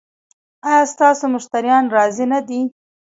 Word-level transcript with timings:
ایا 0.69 0.81
ستاسو 0.93 1.23
مشتریان 1.33 1.83
راضي 1.95 2.25
نه 2.33 2.39
دي؟ 2.47 2.59